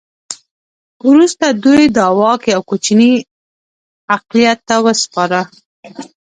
وروسته 1.09 1.45
دوی 1.63 1.83
دا 1.97 2.07
واک 2.19 2.41
یو 2.53 2.61
کوچني 2.69 3.11
اقلیت 4.15 4.59
ته 4.67 4.75
وسپاره. 4.85 5.41